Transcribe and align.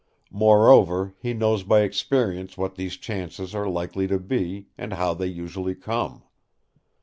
Moreover, 0.31 1.13
he 1.19 1.31
knows 1.31 1.61
by 1.61 1.81
experience 1.81 2.57
what 2.57 2.73
these 2.73 2.97
chances 2.97 3.53
are 3.53 3.69
likely 3.69 4.07
to 4.07 4.17
be, 4.17 4.65
and 4.75 4.93
how 4.93 5.13
they 5.13 5.27
usually 5.27 5.75
come. 5.75 6.23